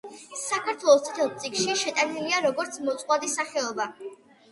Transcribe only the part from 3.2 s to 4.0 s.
სახეობა.